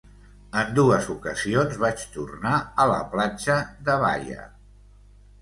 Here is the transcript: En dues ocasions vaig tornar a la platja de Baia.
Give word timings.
En 0.61 0.69
dues 0.77 1.09
ocasions 1.15 1.77
vaig 1.83 2.07
tornar 2.15 2.55
a 2.85 2.89
la 2.93 2.97
platja 3.13 3.59
de 3.91 4.01
Baia. 4.07 4.49